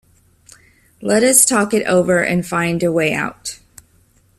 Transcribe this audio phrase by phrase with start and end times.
[1.03, 3.59] Let us talk it over and find a way out.